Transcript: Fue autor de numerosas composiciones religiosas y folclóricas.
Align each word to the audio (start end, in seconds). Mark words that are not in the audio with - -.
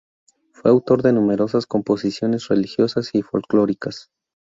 Fue 0.53 0.71
autor 0.71 1.03
de 1.03 1.13
numerosas 1.13 1.67
composiciones 1.67 2.47
religiosas 2.47 3.11
y 3.13 3.21
folclóricas. 3.21 4.09